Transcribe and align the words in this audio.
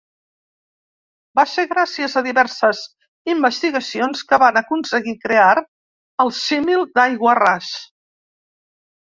Va 1.39 1.43
ser 1.51 1.65
gràcies 1.73 2.15
a 2.21 2.23
diverses 2.27 2.81
investigacions 3.33 4.25
que 4.31 4.41
van 4.45 4.57
aconseguir 4.63 5.15
crear 5.27 5.51
el 6.25 6.35
Símil 6.41 6.83
d'aiguarràs. 6.99 7.71